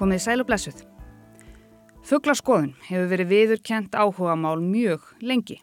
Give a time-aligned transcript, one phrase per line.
[0.00, 0.78] Komið sæl og blessuð.
[2.08, 5.58] Fugglaskoðun hefur verið viðurkent áhuga mál mjög lengi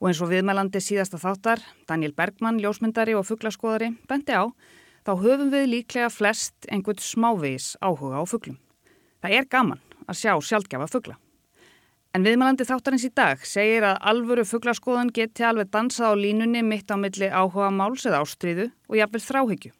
[0.00, 4.48] og eins og viðmælandi síðasta þáttar, Daniel Bergman, ljósmyndari og fugglaskoðari, bendi á,
[5.04, 8.56] þá höfum við líklega flest einhvern smávegis áhuga á fugglum.
[9.20, 11.18] Það er gaman að sjá sjálfgefa fuggla.
[12.16, 16.88] En viðmælandi þáttarins í dag segir að alvöru fugglaskoðun geti alveg dansað á línunni mitt
[16.88, 19.74] á milli áhuga máls eða ástriðu og jafnvel þráhyggju.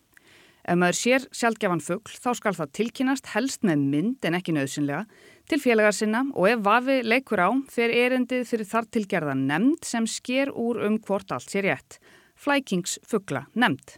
[0.64, 5.04] Ef maður sér sjálfgefan fuggl þá skal það tilkynast helst með mynd en ekki nöðsynlega
[5.50, 10.06] til félagar sinna og ef vafi leikur á fer erendið fyrir þar tilgerða nefnd sem
[10.06, 11.98] sker úr um hvort allt sé rétt.
[12.40, 13.96] Flækingsfuggla nefnd.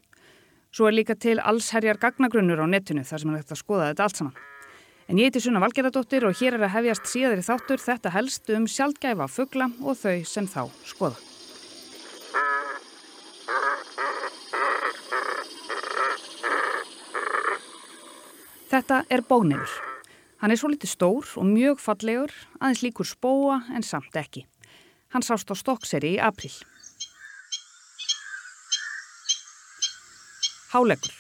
[0.72, 4.06] Svo er líka til allsherjar gagnagrunnur á netinu þar sem er þetta að skoða þetta
[4.06, 4.38] allt saman.
[5.10, 8.70] En ég heiti Sunna Valgerðardóttir og hér er að hefjast síðari þáttur þetta helst um
[8.70, 11.31] sjálfgæfa fuggla og þau sem þá skoða.
[18.72, 19.68] Þetta er bónefur.
[20.40, 24.46] Hann er svo litið stór og mjög fallegur, aðeins líkur spóa en samt ekki.
[25.12, 26.54] Hann sást á Stokkseri í april.
[30.72, 31.12] Háleggur.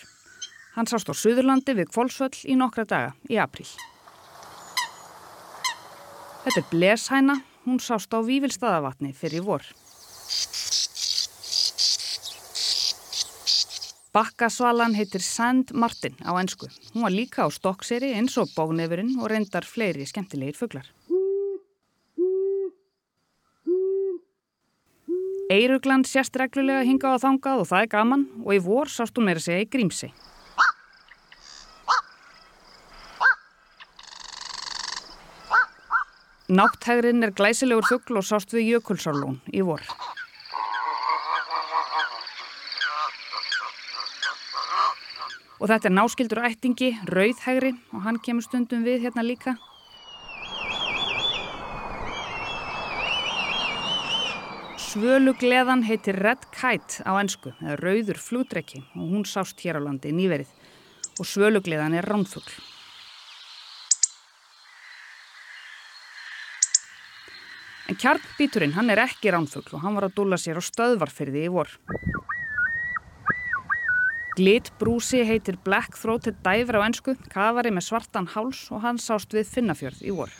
[0.78, 3.68] Hann sást á Suðurlandi við Kvolsvöll í nokkra daga í april.
[6.48, 7.36] Þetta er Bleshæna,
[7.68, 9.68] hún sást á Vívilstaðavatni fyrir vor.
[14.12, 16.68] Bakkasvalan heitir Sand Martin á ennsku.
[16.92, 20.84] Hún var líka á stokkseri eins og bógnefurinn og reyndar fleiri skemmtilegir fugglar.
[25.48, 29.30] Eirugland sérst reglulega hinga á þangað og það er gaman og í vor sást hún
[29.30, 30.12] meira segja í grímsi.
[36.52, 39.80] Nátthægrin er glæsilegur fuggl og sást við Jökulsárlón í vor.
[45.62, 49.52] Og þetta er náskildur ættingi, rauðhægri og hann kemur stundum við hérna líka.
[54.82, 60.10] Svölugleðan heitir Red Kite á ennsku, eða rauður flúdrekki og hún sást hér á landi
[60.10, 60.50] nýverið.
[61.22, 62.58] Og svölugleðan er ránfugl.
[67.86, 71.54] En kjarnbíturinn, hann er ekki ránfugl og hann var að dúla sér á stöðvarfyrði í
[71.54, 71.70] vor.
[74.32, 79.50] Glitbrúsi heitir Black Throated Diver á ennsku, kafari með svartan háls og hann sást við
[79.52, 80.32] Finnafjörð í vor.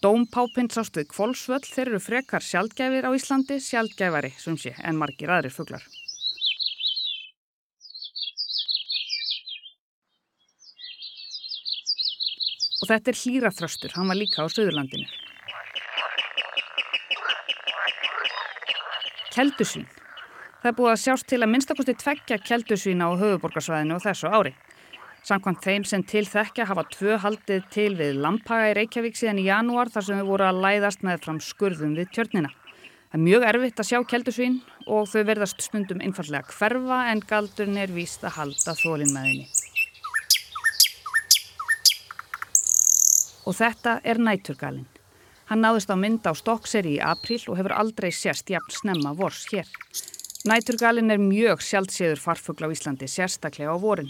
[0.00, 5.52] Dómpápinn sást við Kvolsvöll, þeir eru frekar sjálfgæfir á Íslandi, sjálfgæfari sé en margir aðrir
[5.52, 5.82] fuglar.
[12.80, 15.10] Og þetta er hlýraþröstur, hann var líka á Suðurlandinu.
[19.34, 19.90] Keldusvín.
[20.60, 24.50] Það er búið að sjást til að minnstakosti tveggja keldusvína á höfuborgarsvæðinu og þessu ári.
[25.24, 29.46] Samkvæmt þeim sem til þekkja hafa tvö haldið til við Lampaga í Reykjavík síðan í
[29.46, 32.52] janúar þar sem þau voru að læðast með fram skurðum við tjörnina.
[33.08, 37.80] Það er mjög erfitt að sjá keldusvín og þau verðast stundum einfallega hverfa en galdurinn
[37.80, 39.48] er víst að halda þólinn með henni.
[43.48, 44.88] Og þetta er næturgalinn.
[45.48, 49.48] Hann náðist á mynda á Stokkseri í april og hefur aldrei sérst jafn snemma vors
[49.50, 49.66] hér.
[50.48, 54.08] Næturgalinn er mjög sjálfséður farfugl á Íslandi, sérstaklega á vorin.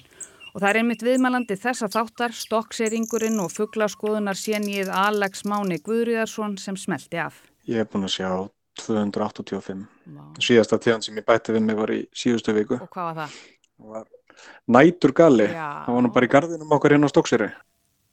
[0.55, 6.79] Og það er einmitt viðmælandi þessa þáttar, stokkseringurinn og fugglaskoðunar sénið Alex Máni Guðrýðarsson sem
[6.79, 7.41] smelti af.
[7.67, 8.31] Ég hef búin að sjá
[8.79, 9.83] 285.
[10.15, 10.23] Vá.
[10.43, 12.79] Síðasta tíðan sem ég bætti við mig var í síðustu viku.
[12.79, 13.37] Og hvað var það?
[13.81, 14.09] Það var
[14.79, 15.51] næturgali.
[15.51, 17.51] Það var nú bara í gardinum okkar hérna á stokkseri.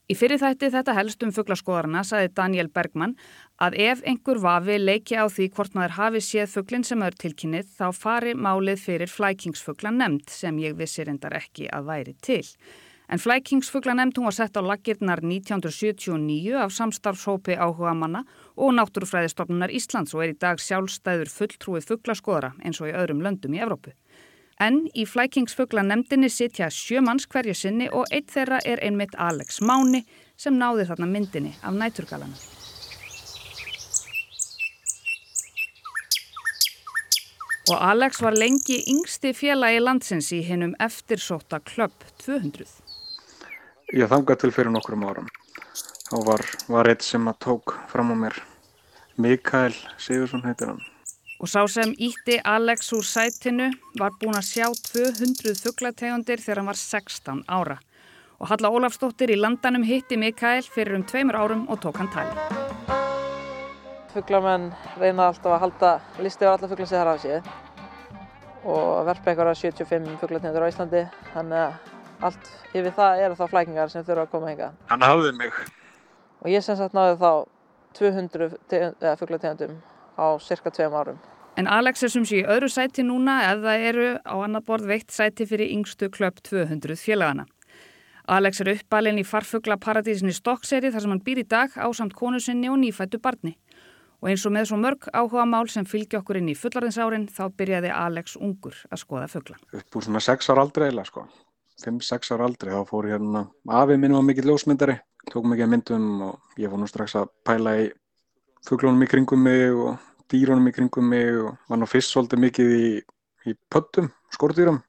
[0.07, 3.17] Í fyrir þætti þetta helst um fugglaskoðarna saði Daniel Bergman
[3.59, 7.73] að ef einhver vafi leiki á því hvort maður hafi séð fugglin sem er tilkynnið
[7.75, 12.39] þá fari málið fyrir flækingsfuggla nefnd sem ég vissi reyndar ekki að væri til.
[13.11, 18.23] En flækingsfuggla nefnd hún var sett á laggirnar 1979 af samstarfshópi áhuga manna
[18.55, 23.59] og náttúrufræðistofnunar Íslands og er í dag sjálfstæður fulltrúi fugglaskoðara eins og í öðrum löndum
[23.59, 23.91] í Evrópu.
[24.59, 30.01] En í flækingsfugla nefndinni sitja sjömanns hverju sinni og eitt þeirra er einmitt Alex Máni
[30.37, 32.39] sem náði þarna myndinni af næturgalana.
[37.67, 42.65] Og Alex var lengi yngsti félagi landsins í hinnum eftirsóta klöpp 200.
[43.93, 45.27] Ég þangað til fyrir nokkrum árum.
[46.07, 48.39] Þá var, var eitt sem að tók fram á mér.
[49.19, 50.96] Mikael Sigursson heitir hann.
[51.37, 53.67] Og sá sem ítti Alex úr sætinu
[53.99, 57.75] var búin að sjá 200 fugglategundir þegar hann var 16 ára.
[58.41, 62.33] Og Halla Ólafsdóttir í landanum hitti Mikael fyrir um tveimur árum og tók hann tali.
[64.15, 65.91] Fugglamenn reyna alltaf að halda
[66.25, 67.41] listi á alla fugglasið þar af síðu
[68.73, 71.03] og verpa einhverja 75 fugglategundir á Íslandi.
[71.35, 74.71] Þannig að allt yfir það eru þá flækingar sem þurfa að koma hinga.
[74.89, 75.61] Hann hafði mig.
[76.41, 77.29] Og ég sem sagt náði þá
[78.01, 78.49] 200
[79.21, 79.77] fugglategundum
[80.17, 81.19] á cirka tveim árum.
[81.57, 85.13] En Alex er sem sé í öðru sæti núna eða eru á annar borð veitt
[85.13, 87.47] sæti fyrir yngstu klöpp 200 félagana.
[88.27, 92.13] Alex er uppalinn í farfugla paradísinni Stokkseri þar sem hann býr í dag á samt
[92.13, 93.55] konu sinni og nýfættu barni.
[94.21, 97.43] Og eins og með svo mörg áhuga mál sem fylgja okkur inn í fullarðinsárin þá
[97.57, 99.57] byrjaði Alex ungur að skoða fuggla.
[99.73, 101.27] Upp úr svona 6 ára aldrei eða sko.
[101.81, 104.97] 5-6 ára aldrei þá fór hérna afið minn var mikill ljósmyndari.
[105.31, 107.87] Tók mikið myndum og ég fór nú strax að pæla í
[108.67, 109.97] fugglunum í kringum mig og
[110.31, 112.93] dýrunum í kringum mig og var nú fyrst svolítið mikið í,
[113.47, 114.81] í pöttum, skordýrum.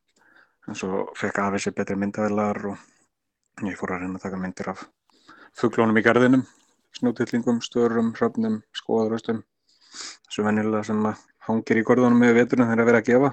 [0.68, 4.72] En svo fekk afið sér betri myndavelar og ég fór að reyna að taka myndir
[4.74, 4.86] af
[5.58, 6.46] fugglunum í garðinum
[6.96, 9.42] snjótillingum, störum, hröfnum, skoðaröstum
[9.92, 11.04] þessu vennilega sem
[11.48, 13.30] hangir í gorðunum með veturinn þegar að vera að gefa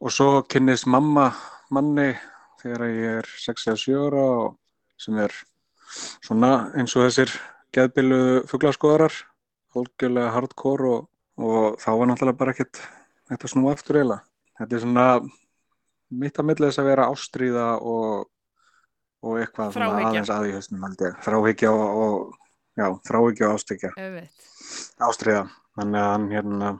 [0.00, 1.30] og svo kynnist mamma
[1.72, 2.10] manni
[2.62, 4.58] þegar ég er 6-7 ára og
[5.00, 5.34] sem er
[6.20, 7.32] svona eins og þessir
[7.76, 9.20] geðbiluðu fugglaskoðarar
[9.76, 11.06] hólkjölega hardcore og,
[11.38, 12.82] og þá var náttúrulega bara ekkert
[13.30, 14.26] þetta snú aftur eiginlega.
[14.60, 15.06] Þetta er svona
[16.20, 18.28] mitt að millið þess að vera ástríða og
[19.20, 20.84] og eitthvað aðeins að í höstum
[21.24, 23.90] þráhyggja og, og já, þráhyggja og ástryggja
[25.04, 25.42] ástriða
[25.76, 26.70] þannig að hann hérna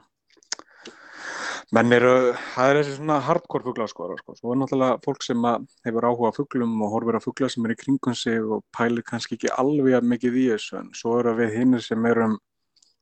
[1.75, 4.35] menn eru, það er þessi svona hardcore fugglaskoðar sko.
[4.35, 5.45] svo er náttúrulega fólk sem
[5.87, 9.37] hefur áhuga fugglum og horfir á fuggla sem er í kringum sig og pælir kannski
[9.37, 12.37] ekki alveg mikið í þessu en svo eru við hinnir sem erum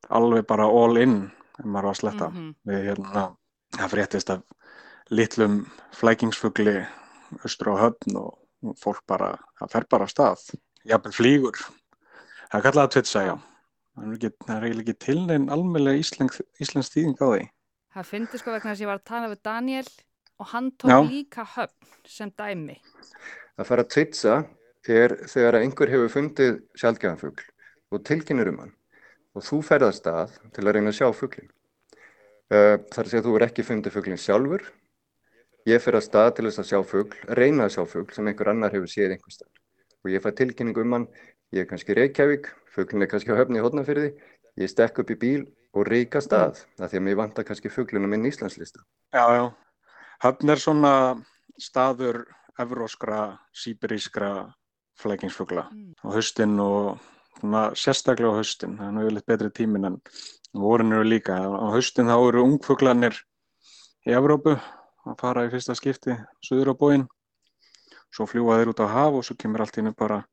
[0.09, 1.17] alveg bara all in
[1.57, 2.29] ef maður var að sletta.
[2.29, 2.55] Mm -hmm.
[2.69, 3.25] við hérna,
[3.77, 4.41] það fréttist af
[5.09, 5.59] litlum
[5.91, 6.77] flækingsfuggli
[7.43, 10.59] austur á höfn og fólk bara, það fer bara að stað.
[10.85, 11.57] Jafnveg flýgur.
[12.51, 13.35] Það er kallað að tvitsa, já.
[13.95, 17.49] Það er eiginlega ekki til neinn almeinlega íslensk þýðing á því
[17.95, 19.85] Það finnst sko vegna þess að ég var að tala við Daniel
[20.39, 20.97] og hann tók já.
[21.09, 22.79] líka höfn sem dæmi
[23.59, 24.35] Að fara að tvitsa
[24.89, 27.47] er þegar einhver hefur fundið sjálfgæðanfugl
[27.91, 28.75] og tilkynir um hann
[29.37, 33.35] og þú ferðast að til að reyna að sjá fuglin uh, þar sé að þú
[33.37, 34.69] er ekki fundið fuglin sjálfur
[35.67, 38.49] Ég fer að stað til þess að sjá fugg, reyna að sjá fugg sem einhver
[38.53, 39.49] annar hefur séð einhver stað.
[40.01, 41.07] Og ég fæ tilkynningu um hann,
[41.53, 44.13] ég er kannski Reykjavík, fugglin er kannski á höfni í hodnafyrði,
[44.61, 45.43] ég stekk upp í bíl
[45.73, 45.89] og
[46.23, 46.77] stað, mm.
[46.79, 48.81] það því að mér vantar kannski fugglinu minn í Íslandslista.
[49.13, 49.45] Já, já.
[50.23, 50.93] Höfn er svona
[51.59, 52.25] staður
[52.59, 54.49] evróskra, síberískra
[54.99, 55.93] flækingsfugla mm.
[56.03, 56.99] á höstin og
[57.39, 60.01] svona, sérstaklega á höstin, það er náttúrulega betri tímin en
[60.53, 61.37] vorin eru líka.
[61.37, 63.15] Á höstin þá eru ungfuglanir
[64.07, 64.57] í Evrópu
[65.05, 67.07] að fara í fyrsta skipti söður á bóin
[68.13, 70.23] svo fljúa þeir út á haf og svo kemur allt ínum bara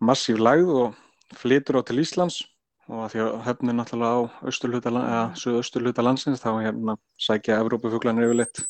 [0.00, 0.96] massíf lægð og
[1.36, 2.40] flytur á til Íslands
[2.90, 8.28] og að því að höfnir náttúrulega á austurluta eða söðu-austurluta landsins þá hérna sækja Evrópufuglanir
[8.28, 8.64] yfirleitt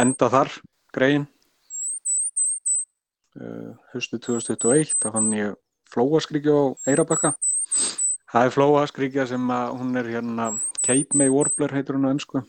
[0.00, 0.52] enda þar
[0.96, 1.26] greiðin
[3.40, 5.58] uh, höstu 2021 þá fann ég
[5.92, 7.34] flóaskríkja á Eirabakka
[8.30, 12.44] það er flóaskríkja sem að hún er hérna Cape May Warbler heitur hún á önsku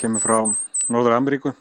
[0.00, 0.38] kemur frá
[0.92, 1.52] Norður Ameríku.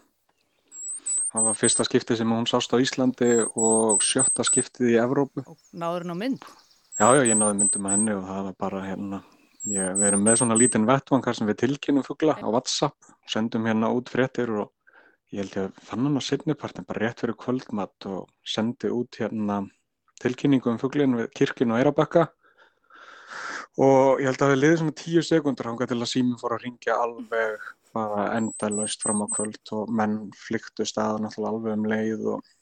[1.33, 5.44] Það var fyrsta skiptið sem hún sást á Íslandi og sjötta skiptið í Evrópu.
[5.75, 6.45] Náður hún á mynd?
[6.95, 9.18] Já, já, ég náði myndum með henni og það var bara hérna,
[9.68, 13.90] ég, við erum með svona lítinn vettvangar sem við tilkynum fuggla á WhatsApp sendum hérna
[13.92, 14.69] út fréttir og
[15.35, 19.19] ég held ég að fann hann á setnipartin bara rétt fyrir kvöldmatt og sendi út
[19.19, 19.59] hérna
[20.23, 22.30] tilkynningu um fugglinu við kirkinu á Eirabakka
[23.75, 26.64] og ég held að það liði svona tíu sekundur hanga til að sími fór að
[26.64, 32.30] ringja alveg bara endalaust fram á kvöld og menn flyktu staða náttúrulega alveg um leið
[32.37, 32.56] og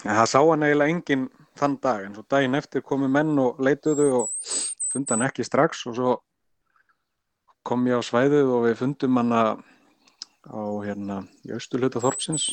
[0.00, 3.60] en það sá hann eiginlega enginn þann dag en svo daginn eftir komu menn og
[3.62, 4.52] leituðu og
[4.92, 6.14] funda hann ekki strax og svo
[7.62, 9.44] kom ég á svæðið og við fundum hann á
[10.82, 12.48] hérna í austurluta Þorpsins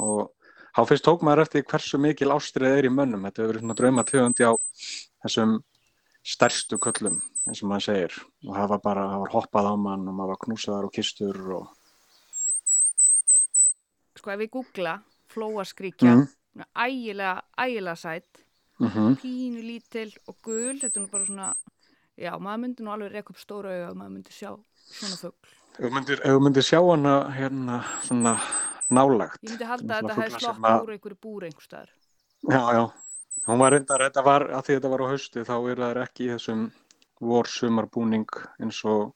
[0.00, 0.32] og
[0.74, 3.78] þá fyrst tók maður eftir hversu mikil ástrið er í mönnum þetta hefur verið svona
[3.80, 4.52] drauma töfundi á
[5.24, 5.58] þessum
[6.24, 10.06] stærstu köllum eins og maður segir og það var bara, það var hoppað á mann
[10.08, 11.72] og maður var knúsaðar og kistur og
[14.14, 14.94] Sko ef við googla
[15.34, 16.24] flóaskríkja mm.
[16.62, 18.44] Ægilega, ægilega sætt
[18.78, 19.16] mm -hmm.
[19.20, 21.54] pínu lítil og gul þetta er nú bara svona
[22.18, 24.50] já, maður myndi nú alveg rekka upp stóra auða og maður myndi sjá
[24.98, 25.34] svona fögl
[25.74, 28.38] Ef þú myndir, myndir sjá hana hérna svona
[28.90, 31.90] nálagt Ég myndi halda að þetta hefði slokk úr einhverju búr einhverstaðar
[32.50, 32.92] Já, já,
[33.46, 36.24] hún var reyndar þetta var, að því þetta var á hausti þá er það ekki
[36.24, 36.70] í þessum
[37.20, 38.28] vor sumarbúning
[38.60, 39.14] eins og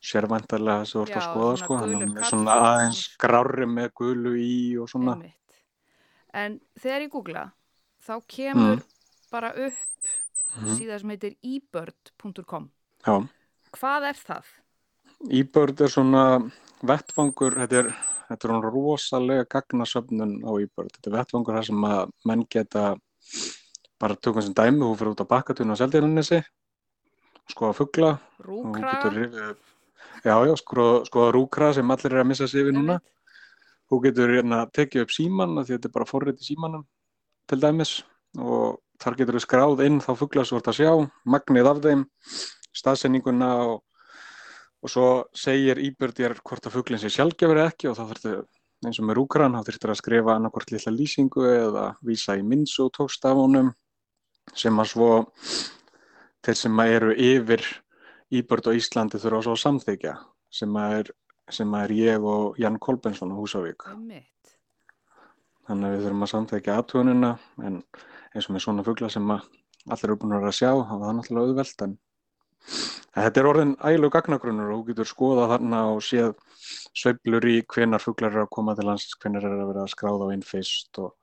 [0.00, 4.88] sérvæntarlega þessi orð að skoða sko, hann er svona aðeins grári með gulu í og
[4.88, 5.16] svona.
[5.18, 5.36] Einmitt.
[6.36, 7.44] En þegar ég googla
[8.04, 8.86] þá kemur mm.
[9.32, 10.10] bara upp
[10.60, 10.72] mm.
[10.78, 12.70] síðan sem heitir ebird.com
[13.70, 14.54] Hvað er það?
[15.40, 16.24] Ebird er svona
[16.86, 17.92] vettfangur, þetta er
[18.30, 20.92] þetta er rosalega gagnasöfnun á Íbörð.
[20.94, 22.84] Þetta er vettvangur þar sem að menn geta
[24.00, 26.40] bara tökum sem dæmi, þú fyrir út á bakkatun á Seldjarninesi,
[27.50, 28.12] skoða fuggla
[28.46, 28.94] Rúkra.
[30.24, 33.00] já, já, skoða, skoða rúkra sem allir er að missa sig við núna.
[33.90, 36.86] Þú getur hérna tekið upp síman því þetta er bara forrið í símanum
[37.50, 37.96] til dæmis
[38.38, 40.92] og þar getur þú skráð inn þá fuggla ert að sjá,
[41.26, 42.04] magnið af þeim,
[42.76, 43.82] staðsendinguna og,
[44.84, 48.34] og svo segir íbjörð þér hvort að fugglinn sé sjálfgefur eða ekki og þá þurftu
[48.86, 52.88] eins og með rúkran, þá þurftu að skrifa annarkvort lilla lýsingu eða vísa í minnsu
[52.94, 53.72] tókst af honum
[54.56, 55.10] sem að svo
[56.44, 57.66] þeir sem að eru yfir
[58.30, 60.14] íbjörð á Íslandi þurfa svo að samþykja
[60.54, 61.10] sem að er,
[61.54, 63.86] sem að er ég og Jan Kolbensson á Húsavík.
[63.90, 64.54] Einmitt.
[65.68, 67.32] Þannig að við þurfum að samþekja aðtöðunina
[67.66, 67.80] en
[68.34, 69.48] eins og með svona fugla sem að
[69.88, 71.94] allir eru búin að vera að sjá, það náttúrulega auðvelt en,
[73.16, 76.34] þetta er orðin ægilegu gagnagrunnur og þú getur skoðað þarna og séð
[77.00, 80.28] sveiflur í hvenar fuglar eru að koma til landsins, hvenar eru að vera að skráða
[80.28, 81.14] á einn fyrst og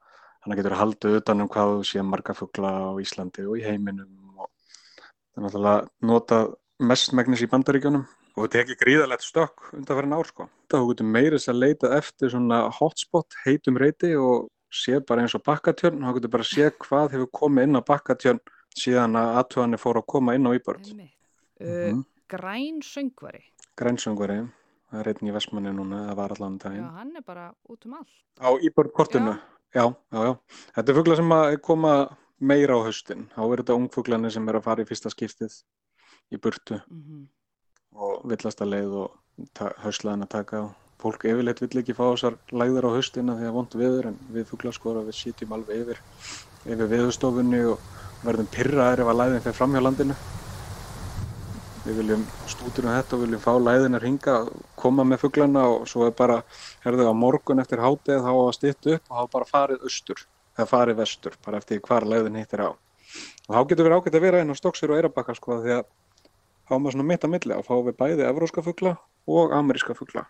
[0.43, 4.39] þannig getur haldið utan um hvað þú sé marga fugla á Íslandi og í heiminum
[4.41, 6.53] og það er náttúrulega notað
[6.91, 8.07] mestmægnis í bandaríkjunum
[8.37, 10.45] og þetta er ekki gríðalegt stökk undan fyrir ár sko.
[10.69, 15.43] Þú getur meiris að leita eftir svona hotspot, heitum reyti og séð bara eins og
[15.47, 18.39] bakkatjörn, þá getur bara séð hvað hefur komið inn á bakkatjörn
[18.77, 20.91] síðan að aðtöðanir fóru að koma inn á Íbörð.
[20.91, 21.13] Einmitt.
[21.59, 22.05] Uh, Mhm.
[22.29, 23.41] Græn söngvari.
[23.79, 24.49] Grænsöngvari,
[24.91, 26.83] það er einn í Vestmanni núna, það var allan Já, daginn.
[26.97, 28.13] hann er bara út um allt.
[28.43, 29.39] Á Íbörð kortinu,
[29.73, 29.95] já.
[30.11, 30.37] já, já,
[30.75, 33.29] Þetta er fugla sem að koma meira á haustin.
[33.33, 35.63] Þá er þetta ungfuglanir sem er að fara í fyrsta skiptið
[36.33, 37.27] í burtu Mm
[37.97, 40.65] og villasta leið og hauslaðin að taka á.
[40.97, 44.47] Fólk yfirleitt vill ekki fá þessar læðar á haustina því að vond viður en við
[44.49, 45.99] fuglaskora við sítjum alveg yfir,
[46.65, 47.83] yfir viðustofunni og
[48.23, 50.15] verðum pyrraðir ef að læðin fer fram hjá landinu.
[51.85, 54.39] Við viljum stútur um þetta og viljum fá læðinar hinga,
[54.75, 56.41] koma með fuglana og svo er bara,
[56.83, 60.25] herðu á morgun eftir hátið þá að stytta upp og þá bara farið austur
[60.57, 62.69] eða farið vestur, bara eftir hvar læðin hittir á.
[63.47, 65.85] Og þá getur við ágætt að vera inn á Stokksir og Eirabakka sko því að
[66.67, 68.93] þá er maður svona mitt að milli að fá við bæði evróska fugla
[69.27, 70.25] og ameríska fugla.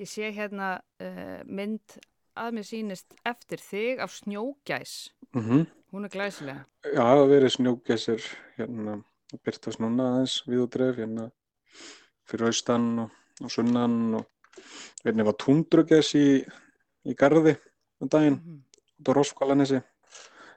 [0.00, 1.98] Ég sé hérna uh, mynd
[2.40, 5.12] að mér sýnist eftir þig af snjógæs.
[5.36, 6.64] Mm Hún er glæsilega.
[6.86, 8.92] Já, það verið snjógæsir hérna
[9.32, 11.24] að byrtast núna aðeins við og dref hérna
[12.30, 13.10] fyrir austan og,
[13.42, 14.62] og sunnan og
[15.02, 16.46] einnig var túndrugæs í,
[17.10, 17.56] í garði
[17.98, 18.60] um daginn Mm
[19.00, 19.80] út á Roskvalanesi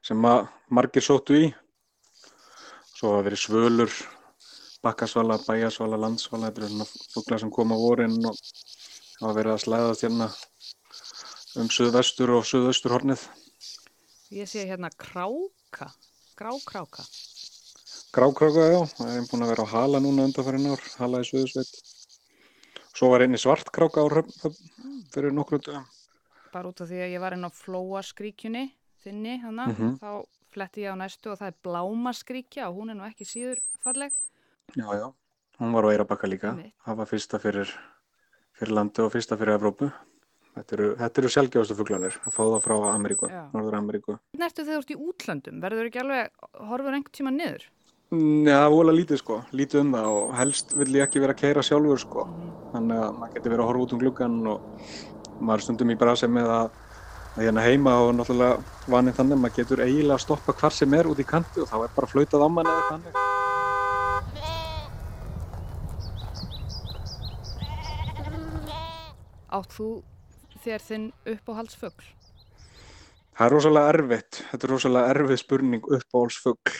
[0.04, 1.46] sem að margir sóttu í.
[2.94, 3.94] Svo hafa verið svölur,
[4.84, 8.36] bakkasvala, bæjasvala, landsvala, þetta eru svona fuglar sem koma vorin og
[9.22, 10.28] hafa verið að slæðast hérna
[11.62, 13.24] um suðvestur og suðaustur hornið.
[14.34, 15.92] Ég sé hérna kráka,
[16.40, 17.06] grákráka.
[18.14, 21.72] Grákráka, já, það er búin að vera á hala núna undanfærin ár, hala í suðusveit.
[22.94, 24.54] Svo var einni svartkráka á Hröfn
[25.14, 25.86] fyrir nokkrum dögum.
[26.54, 28.68] Bara út af því að ég var inn á flóaskríkjunni
[29.06, 29.98] þinni hana, Mhm.
[29.98, 33.58] þá fletti ég á næstu og það er blámaskríkja og hún er nú ekki síður
[33.82, 34.12] falleg.
[34.76, 35.14] Já, já,
[35.60, 36.56] hún var á Eirabakka líka.
[36.86, 37.70] Það var fyrsta fyrir,
[38.58, 39.92] fyrir landi og fyrsta fyrir Evrópu.
[40.54, 43.44] Þetta eru, eru sjálfgjáðastu fuglanir, að fá það frá Ameríku, Já.
[43.54, 44.18] Norður Ameríku.
[44.34, 45.62] Hvernig ertu þegar þú ert í útlöndum?
[45.64, 46.36] Verður ekki alveg,
[46.70, 47.66] horfur einhvern tíma niður?
[48.14, 51.34] Já, það er vola lítið sko, lítið um það og helst vill ég ekki vera
[51.34, 52.28] að keira sjálfur sko.
[52.74, 56.30] Þannig að maður getur verið að horfa út um gluggan og maður stundum í brasi
[56.30, 56.80] með að,
[57.34, 60.94] að hérna heima og náttúrulega vanið þannig að maður getur eiginlega að stoppa hvar sem
[60.94, 63.24] er út í kanti og þá er bara flautað á manni eða þannig.
[69.54, 69.88] Átt þú
[70.64, 72.08] þér þinn uppáhaldsfugl?
[73.34, 76.76] Það er rosalega erfitt, þetta er rosalega erfið spurning uppáhaldsfugl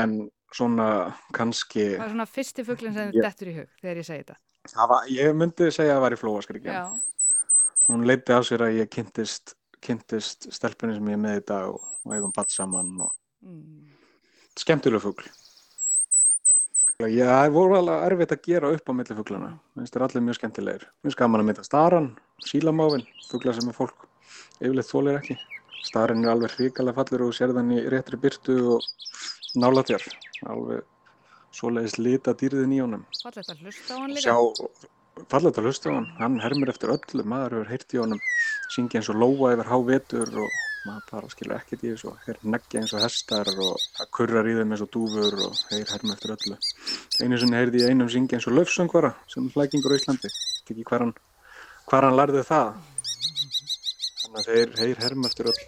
[0.00, 0.12] en
[0.54, 0.86] svona
[1.34, 4.36] kannski, Hvað er svona fyrsti fuglinn sem þið dettur í hug þegar ég segi þetta?
[4.70, 6.80] það var, ég myndi segja að það var í flóaskrikja.
[7.88, 11.70] Hún leiti á sér að ég kynntist, kynntist stelpunni sem ég er með í dag
[11.72, 13.86] og, og eigum batt saman og Mm.
[14.60, 15.24] skemmtileg fugl.
[17.08, 19.50] Já, það voru alveg erfitt að gera upp á milli fuglana.
[19.78, 20.84] Minnst er allir mjög skemmtilegir.
[21.00, 22.08] Mér skaman að mynda staran,
[22.44, 24.06] sílamáfin, fugla sem er fólk
[24.60, 25.38] yfirleitt þólir ekki.
[25.88, 28.88] Starin er alveg hrikalega fallur og þú sér þann í réttri byrtu og
[29.56, 30.06] nála þér.
[30.52, 30.84] Alveg
[31.56, 33.06] svoleiðis lita dýrðin í honum.
[33.22, 34.26] Fallegt að hlusta á hann líka.
[34.28, 36.10] Sjá, fallet að hlusta á hann.
[36.20, 38.20] Hann hermir eftir öllu, maður hefur heyrt í honum
[38.70, 42.80] syngja eins og lóa yfir hávetur og maður bara skilur ekkert í þessu þeir neggja
[42.80, 46.32] eins og hestar og það kurrar í þeim eins og dúfur og þeir herma eftir
[46.36, 46.56] öllu.
[47.20, 50.30] Einu sinni heyrði ég einum syngja eins og löfsöngvara sem flækingur á Íslandi.
[50.64, 51.12] Ekki hvar hann,
[51.90, 52.72] hvar hann lærði það.
[54.22, 55.66] Þannig að þeir, þeir herma eftir öllu.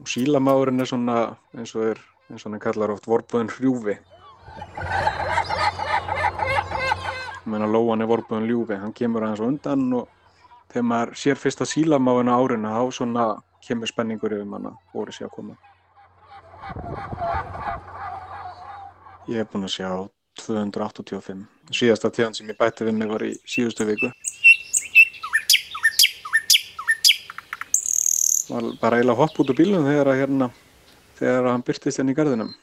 [0.00, 1.18] Og sílamáurinn er svona
[1.56, 3.96] eins og er, eins og hann kallar oft vorbúðin hrjúfi.
[7.52, 10.08] Meina lóan er vorbuðan ljúfi, hann kemur aðeins á undan og
[10.70, 13.26] þegar maður sér fyrsta sílamáinu árinu þá svona
[13.66, 15.56] kemur spenningur yfir manna voru sér að koma.
[19.30, 19.90] Ég er búinn að sjá
[20.40, 21.44] 285.
[21.74, 24.10] Síðasta tíðan sem ég bætti við mig var í síðustu viku.
[28.50, 30.50] Var bara eiginlega hopp út úr bílunum þegar að hérna,
[31.20, 32.54] þegar að hann byrtist henni í gardinum.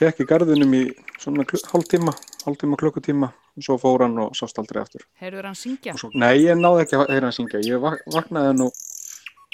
[0.00, 0.82] Hekk í gardinum í
[1.22, 2.12] svona hálftíma,
[2.44, 5.04] hálftíma klukkutíma og svo fór hann og sást aldrei aftur.
[5.20, 5.94] Heyrður hann syngja?
[6.00, 7.62] Svo, nei, ég náði ekki að heyra hann syngja.
[7.66, 8.68] Ég vak vaknaði nú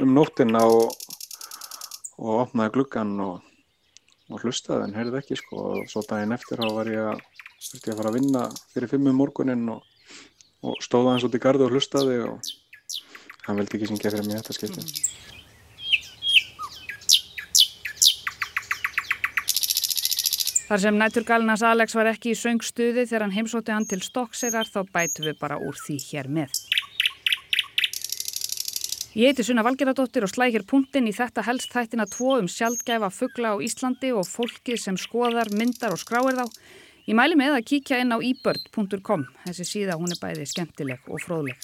[0.05, 0.95] um nóttina og,
[2.19, 3.40] og opnaði gluggan og,
[4.31, 7.25] og hlustaði en heyrði ekki sko og svo daginn eftir þá var ég að,
[7.75, 9.83] ég að fara að vinna fyrir fimmum morgunin og,
[10.62, 12.55] og stóða hans út í gardu og hlustaði og
[13.49, 14.87] hann veldi ekki syngja fyrir mig þetta skipti.
[14.87, 15.38] Mm.
[20.68, 24.82] Þar sem næturgalinnas Alex var ekki í söngstuði þegar hann heimsótti hann til Stokksegar þá
[24.92, 26.58] bætu við bara úr því hér með.
[29.16, 33.54] Ég heiti Sunna Valgeradóttir og slækir punktinn í þetta helst þættina tvo um sjálfgæfa fuggla
[33.56, 36.44] á Íslandi og fólkið sem skoðar, myndar og skráir þá.
[37.08, 41.25] Ég mæli með að kíkja inn á ebird.com, þessi síða hún er bæði skemmtileg og
[41.25, 41.56] fróðleg.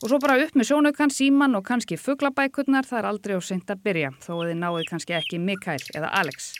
[0.00, 3.68] Og svo bara upp með sjónaukan, síman og kannski fugglabækurnar, það er aldrei á seint
[3.68, 6.54] að byrja, þó að þið náðu kannski ekki Mikael eða Alex.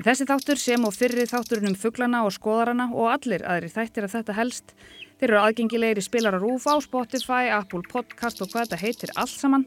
[0.00, 4.06] En þessi þáttur sem og fyrri þátturinn um fugglana og skoðarana og allir aðri þættir
[4.06, 4.72] að þetta helst,
[5.20, 9.36] þeir eru aðgengilegir í spilara rúf á Spotify, Apple Podcast og hvað þetta heitir allt
[9.36, 9.66] saman.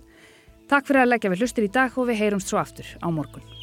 [0.73, 3.62] Takk fyrir að leggja við hlustir í dag og við heyrumst svo aftur á morgun.